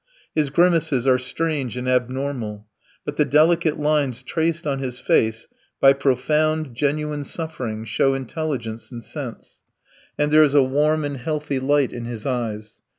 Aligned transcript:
His 0.33 0.49
grimaces 0.49 1.05
are 1.05 1.19
strange 1.19 1.77
and 1.77 1.87
abnormal, 1.87 2.65
but 3.05 3.17
the 3.17 3.23
delicate 3.23 3.79
lines 3.79 4.23
traced 4.23 4.65
on 4.65 4.79
his 4.79 4.97
face 4.97 5.47
by 5.79 5.93
profound, 5.93 6.73
genuine 6.75 7.23
suffering 7.23 7.85
show 7.85 8.15
intelligence 8.15 8.91
and 8.91 9.03
sense, 9.03 9.61
and 10.17 10.31
there 10.31 10.41
is 10.41 10.55
a 10.55 10.63
warm 10.63 11.05
and 11.05 11.17
healthy 11.17 11.59
light 11.59 11.93
in 11.93 12.05
his 12.05 12.25
eyes. 12.25 12.81